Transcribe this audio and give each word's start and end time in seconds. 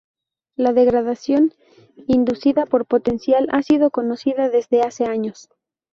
La 0.55 0.73
degradación 0.73 1.53
inducida 2.07 2.65
por 2.65 2.87
potencial 2.87 3.47
ha 3.51 3.61
sido 3.61 3.91
conocida 3.91 4.49
desde 4.49 4.81
hace 4.81 5.05
años. 5.05 5.47